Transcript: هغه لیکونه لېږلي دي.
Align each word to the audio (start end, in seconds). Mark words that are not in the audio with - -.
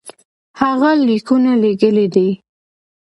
هغه 0.59 0.91
لیکونه 1.07 1.51
لېږلي 1.61 2.05
دي. 2.13 2.29